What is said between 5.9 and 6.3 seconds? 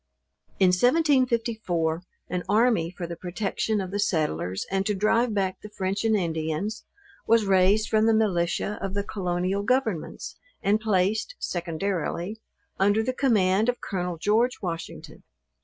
and